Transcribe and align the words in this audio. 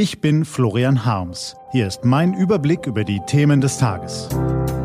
Ich 0.00 0.20
bin 0.20 0.44
Florian 0.44 1.04
Harms. 1.04 1.56
Hier 1.72 1.88
ist 1.88 2.04
mein 2.04 2.32
Überblick 2.32 2.86
über 2.86 3.02
die 3.02 3.18
Themen 3.26 3.60
des 3.60 3.78
Tages. 3.78 4.28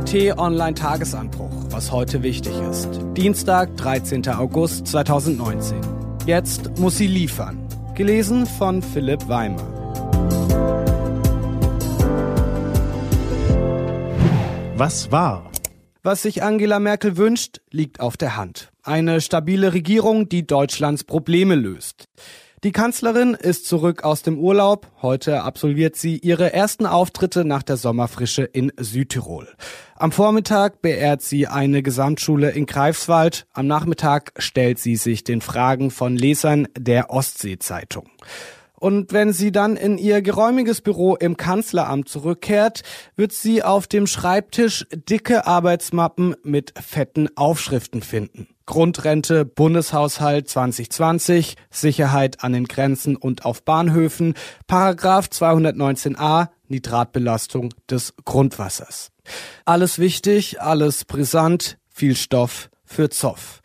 T-Online 0.05 0.73
Tagesanbruch, 0.73 1.51
was 1.69 1.91
heute 1.91 2.23
wichtig 2.23 2.53
ist. 2.71 2.89
Dienstag, 3.15 3.77
13. 3.77 4.27
August 4.29 4.87
2019. 4.87 5.79
Jetzt 6.25 6.79
muss 6.79 6.97
sie 6.97 7.05
liefern. 7.05 7.59
Gelesen 7.93 8.47
von 8.47 8.81
Philipp 8.81 9.27
Weimer. 9.27 9.61
Was 14.75 15.11
war? 15.11 15.51
Was 16.01 16.23
sich 16.23 16.41
Angela 16.41 16.79
Merkel 16.79 17.17
wünscht, 17.17 17.61
liegt 17.69 17.99
auf 17.99 18.17
der 18.17 18.35
Hand. 18.35 18.71
Eine 18.81 19.21
stabile 19.21 19.73
Regierung, 19.73 20.27
die 20.27 20.47
Deutschlands 20.47 21.03
Probleme 21.03 21.53
löst. 21.53 22.07
Die 22.63 22.71
Kanzlerin 22.71 23.33
ist 23.33 23.67
zurück 23.67 24.05
aus 24.05 24.21
dem 24.21 24.39
Urlaub. 24.39 24.87
Heute 25.01 25.43
absolviert 25.43 25.97
sie 25.97 26.17
ihre 26.17 26.53
ersten 26.53 26.85
Auftritte 26.85 27.43
nach 27.43 27.61
der 27.61 27.75
Sommerfrische 27.75 28.43
in 28.43 28.71
Südtirol. 28.77 29.49
Am 29.97 30.13
Vormittag 30.13 30.81
beehrt 30.81 31.21
sie 31.21 31.47
eine 31.47 31.83
Gesamtschule 31.83 32.51
in 32.51 32.65
Greifswald. 32.65 33.47
Am 33.51 33.67
Nachmittag 33.67 34.31
stellt 34.37 34.79
sie 34.79 34.95
sich 34.95 35.25
den 35.25 35.41
Fragen 35.41 35.91
von 35.91 36.15
Lesern 36.15 36.69
der 36.77 37.09
Ostsee-Zeitung. 37.09 38.09
Und 38.79 39.11
wenn 39.11 39.33
sie 39.33 39.51
dann 39.51 39.75
in 39.75 39.97
ihr 39.97 40.21
geräumiges 40.21 40.79
Büro 40.79 41.17
im 41.17 41.35
Kanzleramt 41.35 42.07
zurückkehrt, 42.07 42.83
wird 43.17 43.33
sie 43.33 43.61
auf 43.61 43.87
dem 43.87 44.07
Schreibtisch 44.07 44.85
dicke 44.93 45.45
Arbeitsmappen 45.47 46.37
mit 46.43 46.73
fetten 46.81 47.27
Aufschriften 47.35 48.01
finden. 48.01 48.52
Grundrente, 48.65 49.45
Bundeshaushalt 49.45 50.49
2020, 50.49 51.55
Sicherheit 51.69 52.43
an 52.43 52.53
den 52.53 52.65
Grenzen 52.65 53.15
und 53.15 53.45
auf 53.45 53.63
Bahnhöfen, 53.63 54.35
Paragraph 54.67 55.27
219a, 55.27 56.49
Nitratbelastung 56.67 57.73
des 57.89 58.13
Grundwassers. 58.25 59.11
Alles 59.65 59.99
wichtig, 59.99 60.61
alles 60.61 61.05
brisant, 61.05 61.77
viel 61.89 62.15
Stoff 62.15 62.69
für 62.85 63.09
Zoff. 63.09 63.61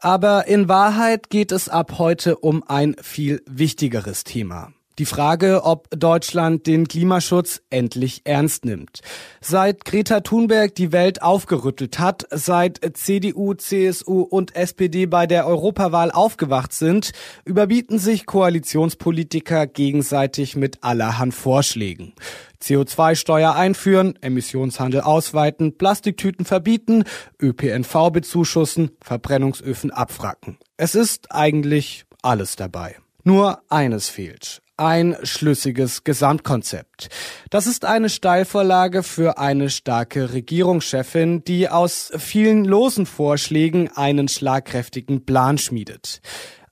Aber 0.00 0.46
in 0.46 0.68
Wahrheit 0.68 1.28
geht 1.30 1.52
es 1.52 1.68
ab 1.68 1.98
heute 1.98 2.36
um 2.36 2.62
ein 2.66 2.94
viel 3.02 3.42
wichtigeres 3.46 4.24
Thema. 4.24 4.72
Die 4.98 5.04
Frage, 5.04 5.62
ob 5.62 5.88
Deutschland 5.90 6.66
den 6.66 6.88
Klimaschutz 6.88 7.62
endlich 7.70 8.22
ernst 8.24 8.64
nimmt. 8.64 9.00
Seit 9.40 9.84
Greta 9.84 10.20
Thunberg 10.20 10.74
die 10.74 10.90
Welt 10.90 11.22
aufgerüttelt 11.22 12.00
hat, 12.00 12.26
seit 12.30 12.80
CDU, 12.94 13.54
CSU 13.54 14.22
und 14.22 14.56
SPD 14.56 15.06
bei 15.06 15.28
der 15.28 15.46
Europawahl 15.46 16.10
aufgewacht 16.10 16.72
sind, 16.72 17.12
überbieten 17.44 18.00
sich 18.00 18.26
Koalitionspolitiker 18.26 19.68
gegenseitig 19.68 20.56
mit 20.56 20.82
allerhand 20.82 21.32
Vorschlägen. 21.32 22.14
CO2-Steuer 22.60 23.54
einführen, 23.54 24.18
Emissionshandel 24.20 25.02
ausweiten, 25.02 25.78
Plastiktüten 25.78 26.44
verbieten, 26.44 27.04
ÖPNV 27.40 28.10
bezuschussen, 28.10 28.90
Verbrennungsöfen 29.00 29.92
abfracken. 29.92 30.58
Es 30.76 30.96
ist 30.96 31.30
eigentlich 31.30 32.04
alles 32.20 32.56
dabei. 32.56 32.96
Nur 33.28 33.60
eines 33.68 34.08
fehlt 34.08 34.62
ein 34.78 35.16
schlüssiges 35.22 36.02
Gesamtkonzept. 36.02 37.10
Das 37.50 37.66
ist 37.66 37.84
eine 37.84 38.08
Steilvorlage 38.08 39.02
für 39.02 39.36
eine 39.36 39.68
starke 39.68 40.32
Regierungschefin, 40.32 41.44
die 41.44 41.68
aus 41.68 42.10
vielen 42.16 42.64
losen 42.64 43.04
Vorschlägen 43.04 43.90
einen 43.94 44.28
schlagkräftigen 44.28 45.26
Plan 45.26 45.58
schmiedet. 45.58 46.22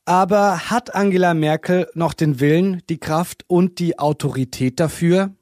Aber 0.07 0.71
hat 0.71 0.95
Angela 0.95 1.35
Merkel 1.35 1.89
noch 1.93 2.15
den 2.15 2.41
Willen, 2.41 2.81
die 2.89 2.99
Kraft 2.99 3.45
und 3.49 3.79
die 3.79 3.99
Autorität 3.99 4.81
dafür? 4.81 5.35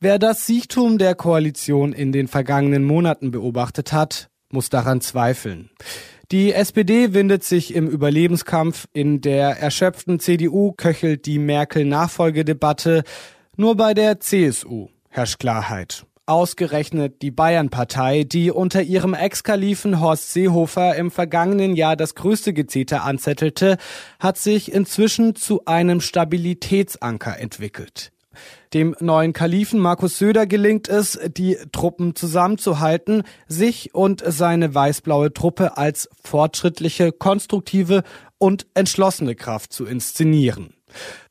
Wer 0.00 0.18
das 0.18 0.44
Siechtum 0.44 0.98
der 0.98 1.14
Koalition 1.14 1.92
in 1.92 2.10
den 2.10 2.26
vergangenen 2.26 2.84
Monaten 2.84 3.30
beobachtet 3.30 3.92
hat, 3.92 4.28
muss 4.50 4.70
daran 4.70 5.02
zweifeln. 5.02 5.70
Die 6.30 6.52
SPD 6.52 7.14
windet 7.14 7.42
sich 7.42 7.74
im 7.74 7.88
Überlebenskampf. 7.88 8.86
In 8.92 9.22
der 9.22 9.60
erschöpften 9.60 10.20
CDU 10.20 10.72
köchelt 10.72 11.24
die 11.24 11.38
Merkel-Nachfolgedebatte. 11.38 13.02
Nur 13.56 13.78
bei 13.78 13.94
der 13.94 14.20
CSU 14.20 14.88
herrscht 15.08 15.38
Klarheit. 15.38 16.04
Ausgerechnet 16.26 17.22
die 17.22 17.30
Bayern-Partei, 17.30 18.24
die 18.24 18.50
unter 18.50 18.82
ihrem 18.82 19.14
Ex-Kalifen 19.14 20.02
Horst 20.02 20.34
Seehofer 20.34 20.96
im 20.96 21.10
vergangenen 21.10 21.74
Jahr 21.74 21.96
das 21.96 22.14
größte 22.14 22.52
Gezeter 22.52 23.04
anzettelte, 23.04 23.78
hat 24.20 24.36
sich 24.36 24.70
inzwischen 24.70 25.34
zu 25.34 25.64
einem 25.64 26.02
Stabilitätsanker 26.02 27.38
entwickelt. 27.38 28.12
Dem 28.74 28.94
neuen 29.00 29.32
Kalifen 29.32 29.80
Markus 29.80 30.18
Söder 30.18 30.46
gelingt 30.46 30.88
es, 30.88 31.18
die 31.36 31.56
Truppen 31.72 32.14
zusammenzuhalten, 32.14 33.22
sich 33.46 33.94
und 33.94 34.22
seine 34.26 34.74
weißblaue 34.74 35.32
Truppe 35.32 35.76
als 35.76 36.08
fortschrittliche, 36.22 37.12
konstruktive 37.12 38.02
und 38.38 38.66
entschlossene 38.74 39.34
Kraft 39.34 39.72
zu 39.72 39.86
inszenieren. 39.86 40.74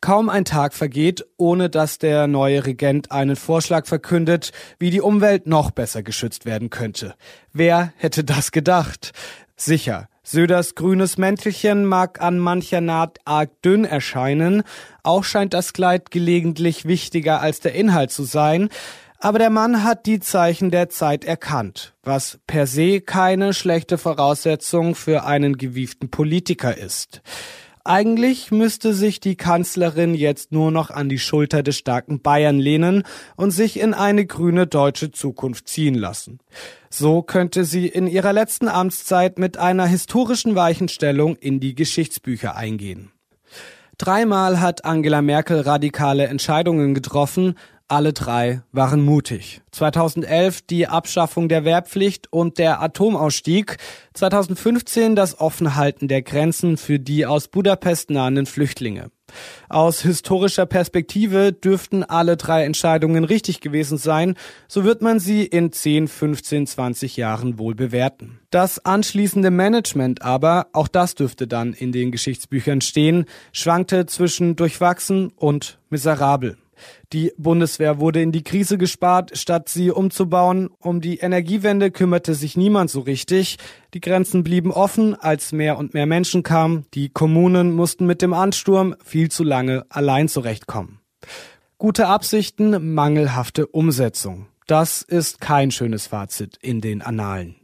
Kaum 0.02 0.30
ein 0.30 0.46
Tag 0.46 0.74
vergeht, 0.74 1.26
ohne 1.38 1.70
dass 1.70 1.98
der 1.98 2.28
neue 2.28 2.66
Regent 2.66 3.12
einen 3.12 3.36
Vorschlag 3.36 3.88
verkündet, 3.88 4.52
wie 4.80 4.92
die 4.92 5.02
Umwelt 5.02 5.48
noch 5.48 5.72
besser 5.72 6.04
geschützt 6.04 6.46
werden 6.46 6.70
könnte. 6.70 7.16
Wer 7.54 7.94
hätte 7.98 8.24
das 8.24 8.52
gedacht? 8.52 9.14
Sicher, 9.56 10.08
Söders 10.30 10.76
grünes 10.76 11.18
Mäntelchen 11.18 11.86
mag 11.86 12.22
an 12.22 12.38
mancher 12.38 12.82
Naht 12.82 13.20
arg 13.24 13.50
dünn 13.62 13.86
erscheinen, 13.86 14.64
auch 15.02 15.24
scheint 15.24 15.54
das 15.54 15.72
Kleid 15.72 16.12
gelegentlich 16.12 16.84
wichtiger 16.84 17.40
als 17.40 17.62
der 17.62 17.74
Inhalt 17.76 18.12
zu 18.12 18.26
sein, 18.26 18.68
aber 19.20 19.40
der 19.40 19.50
Mann 19.50 19.86
hat 19.86 20.06
die 20.06 20.20
Zeichen 20.20 20.70
der 20.70 20.90
Zeit 20.90 21.24
erkannt, 21.24 21.94
was 22.04 22.40
per 22.46 22.68
se 22.68 23.00
keine 23.00 23.54
schlechte 23.54 23.98
Voraussetzung 23.98 24.96
für 24.96 25.24
einen 25.24 25.58
gewieften 25.58 26.12
Politiker 26.12 26.78
ist. 26.78 27.22
Eigentlich 27.88 28.52
müsste 28.52 28.94
sich 28.94 29.22
die 29.22 29.38
Kanzlerin 29.38 30.14
jetzt 30.14 30.52
nur 30.52 30.72
noch 30.72 30.90
an 30.90 31.08
die 31.08 31.20
Schulter 31.20 31.64
des 31.64 31.78
starken 31.78 32.20
Bayern 32.20 32.60
lehnen 32.60 33.04
und 33.38 33.52
sich 33.52 33.80
in 33.80 33.94
eine 33.94 34.26
grüne 34.26 34.68
deutsche 34.68 35.14
Zukunft 35.14 35.70
ziehen 35.70 35.96
lassen. 35.96 36.40
So 36.90 37.22
könnte 37.22 37.64
sie 37.64 37.88
in 37.88 38.08
ihrer 38.08 38.34
letzten 38.34 38.68
Amtszeit 38.68 39.40
mit 39.40 39.56
einer 39.56 39.86
historischen 39.86 40.56
Weichenstellung 40.56 41.38
in 41.38 41.62
die 41.62 41.76
Geschichtsbücher 41.76 42.58
eingehen. 42.58 43.14
Dreimal 43.98 44.60
hat 44.60 44.84
Angela 44.84 45.22
Merkel 45.22 45.62
radikale 45.62 46.28
Entscheidungen 46.28 46.94
getroffen, 46.94 47.56
alle 47.88 48.14
drei 48.14 48.62
waren 48.72 49.04
mutig. 49.04 49.62
2011 49.72 50.62
die 50.64 50.88
Abschaffung 50.88 51.50
der 51.50 51.64
Wehrpflicht 51.64 52.32
und 52.32 52.58
der 52.58 52.82
Atomausstieg. 52.82 53.78
2015 54.14 55.16
das 55.16 55.40
Offenhalten 55.40 56.08
der 56.08 56.22
Grenzen 56.22 56.78
für 56.78 57.00
die 57.00 57.26
aus 57.26 57.48
Budapest 57.48 58.10
nahenden 58.10 58.46
Flüchtlinge. 58.46 59.12
Aus 59.70 60.02
historischer 60.02 60.66
Perspektive 60.66 61.52
dürften 61.52 62.04
alle 62.04 62.38
drei 62.38 62.64
Entscheidungen 62.64 63.26
richtig 63.26 63.60
gewesen 63.60 63.98
sein, 63.98 64.36
so 64.70 64.86
wird 64.86 65.02
man 65.02 65.20
sie 65.20 65.46
in 65.46 65.72
10, 65.72 66.08
15, 66.08 66.66
20 66.68 67.18
Jahren 67.18 67.60
wohl 67.60 67.76
bewerten. 67.76 68.40
Das 68.52 68.84
anschließende 68.86 69.52
Management 69.52 70.22
aber, 70.22 70.68
auch 70.72 70.88
das 70.88 71.16
dürfte 71.16 71.48
dann 71.48 71.74
in 71.74 71.92
den 71.92 72.12
Geschichtsbüchern 72.12 72.80
stehen, 72.80 73.26
schwankte 73.52 74.06
zwischen 74.06 74.56
durchwachsen 74.56 75.32
und 75.36 75.78
miserabel. 75.90 76.58
Die 77.14 77.32
Bundeswehr 77.38 78.00
wurde 78.00 78.22
in 78.22 78.32
die 78.32 78.44
Krise 78.44 78.78
gespart, 78.78 79.38
statt 79.38 79.70
sie 79.70 79.92
umzubauen. 79.92 80.70
Um 80.80 81.02
die 81.02 81.18
Energiewende 81.18 81.92
kümmerte 81.92 82.36
sich 82.36 82.58
niemand 82.58 82.90
so 82.90 83.02
richtig. 83.02 83.58
Die 83.94 84.02
Grenzen 84.02 84.44
blieben 84.44 84.72
offen, 84.72 85.16
als 85.16 85.52
mehr 85.52 85.78
und 85.78 85.94
mehr 85.94 86.06
Menschen 86.06 86.44
kamen. 86.44 86.86
Die 86.94 87.10
Kommunen 87.10 87.72
mussten 87.72 88.06
mit 88.06 88.22
dem 88.22 88.34
Ansturm 88.34 88.96
viel 89.04 89.30
zu 89.30 89.44
lange 89.44 89.86
allein 89.90 90.28
zurechtkommen. 90.28 91.00
Gute 91.78 92.08
Absichten, 92.08 92.94
mangelhafte 92.94 93.68
Umsetzung. 93.68 94.48
Das 94.66 95.02
ist 95.02 95.40
kein 95.40 95.72
schönes 95.72 96.08
Fazit 96.08 96.58
in 96.62 96.82
den 96.82 97.02
Annalen. 97.02 97.56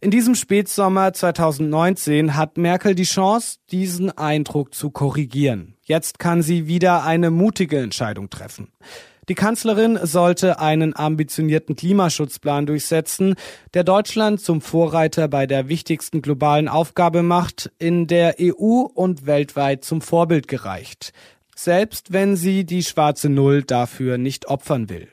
In 0.00 0.10
diesem 0.10 0.34
Spätsommer 0.34 1.14
2019 1.14 2.36
hat 2.36 2.58
Merkel 2.58 2.94
die 2.94 3.04
Chance, 3.04 3.58
diesen 3.70 4.10
Eindruck 4.10 4.74
zu 4.74 4.90
korrigieren. 4.90 5.73
Jetzt 5.84 6.18
kann 6.18 6.42
sie 6.42 6.66
wieder 6.66 7.04
eine 7.04 7.30
mutige 7.30 7.78
Entscheidung 7.78 8.30
treffen. 8.30 8.72
Die 9.28 9.34
Kanzlerin 9.34 9.98
sollte 10.02 10.58
einen 10.58 10.94
ambitionierten 10.94 11.76
Klimaschutzplan 11.76 12.66
durchsetzen, 12.66 13.36
der 13.72 13.84
Deutschland 13.84 14.40
zum 14.40 14.60
Vorreiter 14.60 15.28
bei 15.28 15.46
der 15.46 15.68
wichtigsten 15.68 16.20
globalen 16.20 16.68
Aufgabe 16.68 17.22
macht, 17.22 17.70
in 17.78 18.06
der 18.06 18.36
EU 18.38 18.82
und 18.82 19.24
weltweit 19.24 19.84
zum 19.84 20.02
Vorbild 20.02 20.46
gereicht. 20.46 21.12
Selbst 21.56 22.12
wenn 22.12 22.36
sie 22.36 22.64
die 22.64 22.82
schwarze 22.82 23.30
Null 23.30 23.62
dafür 23.62 24.18
nicht 24.18 24.48
opfern 24.48 24.90
will. 24.90 25.08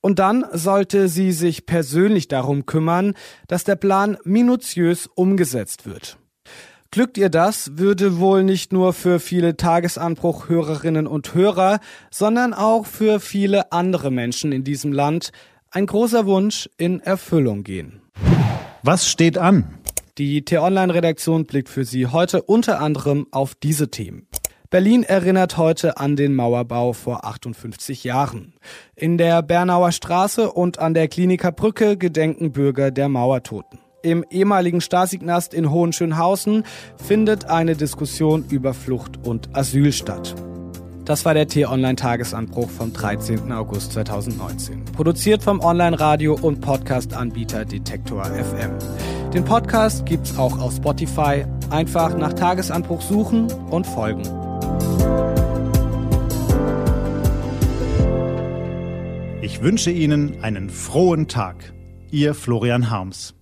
Und 0.00 0.20
dann 0.20 0.44
sollte 0.52 1.08
sie 1.08 1.32
sich 1.32 1.66
persönlich 1.66 2.28
darum 2.28 2.66
kümmern, 2.66 3.14
dass 3.48 3.64
der 3.64 3.76
Plan 3.76 4.18
minutiös 4.22 5.08
umgesetzt 5.08 5.86
wird. 5.86 6.18
Glückt 6.90 7.18
ihr 7.18 7.28
das, 7.28 7.76
würde 7.76 8.18
wohl 8.18 8.42
nicht 8.42 8.72
nur 8.72 8.94
für 8.94 9.20
viele 9.20 9.58
Tagesanbruch-Hörerinnen 9.58 11.06
und 11.06 11.34
Hörer, 11.34 11.80
sondern 12.10 12.54
auch 12.54 12.86
für 12.86 13.20
viele 13.20 13.72
andere 13.72 14.10
Menschen 14.10 14.52
in 14.52 14.64
diesem 14.64 14.92
Land 14.92 15.30
ein 15.70 15.84
großer 15.84 16.24
Wunsch 16.24 16.68
in 16.78 17.00
Erfüllung 17.00 17.62
gehen. 17.62 18.00
Was 18.82 19.10
steht 19.10 19.36
an? 19.36 19.78
Die 20.16 20.44
T-Online-Redaktion 20.46 21.44
blickt 21.44 21.68
für 21.68 21.84
Sie 21.84 22.06
heute 22.06 22.42
unter 22.42 22.80
anderem 22.80 23.26
auf 23.32 23.54
diese 23.54 23.90
Themen. 23.90 24.26
Berlin 24.70 25.02
erinnert 25.02 25.58
heute 25.58 25.98
an 25.98 26.16
den 26.16 26.34
Mauerbau 26.34 26.94
vor 26.94 27.24
58 27.24 28.04
Jahren. 28.04 28.54
In 28.96 29.18
der 29.18 29.42
Bernauer 29.42 29.92
Straße 29.92 30.50
und 30.50 30.78
an 30.78 30.94
der 30.94 31.08
Kliniker 31.08 31.52
Brücke 31.52 31.98
gedenken 31.98 32.52
Bürger 32.52 32.90
der 32.90 33.08
Mauertoten. 33.08 33.78
Im 34.02 34.24
ehemaligen 34.30 34.80
Stasi-Knast 34.80 35.52
in 35.52 35.72
Hohenschönhausen 35.72 36.62
findet 37.04 37.46
eine 37.46 37.74
Diskussion 37.74 38.44
über 38.48 38.72
Flucht 38.72 39.26
und 39.26 39.56
Asyl 39.56 39.92
statt. 39.92 40.36
Das 41.04 41.24
war 41.24 41.34
der 41.34 41.48
T-Online-Tagesanbruch 41.48 42.70
vom 42.70 42.92
13. 42.92 43.50
August 43.50 43.94
2019. 43.94 44.84
Produziert 44.84 45.42
vom 45.42 45.58
Online-Radio- 45.60 46.38
und 46.40 46.60
Podcast-Anbieter 46.60 47.64
Detektor 47.64 48.24
FM. 48.24 48.70
Den 49.32 49.44
Podcast 49.44 50.06
gibt's 50.06 50.38
auch 50.38 50.60
auf 50.60 50.76
Spotify. 50.76 51.44
Einfach 51.70 52.16
nach 52.16 52.34
Tagesanbruch 52.34 53.00
suchen 53.00 53.50
und 53.70 53.84
folgen. 53.84 54.22
Ich 59.42 59.60
wünsche 59.60 59.90
Ihnen 59.90 60.44
einen 60.44 60.70
frohen 60.70 61.26
Tag. 61.26 61.72
Ihr 62.10 62.34
Florian 62.34 62.90
Harms. 62.90 63.37